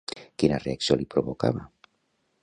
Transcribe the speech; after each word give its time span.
Quina 0.43 0.57
reacció 0.63 0.97
li 1.01 1.05
provocava? 1.15 1.67